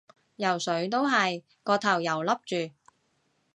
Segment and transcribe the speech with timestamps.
[0.37, 2.71] 游水都係，個頭又笠住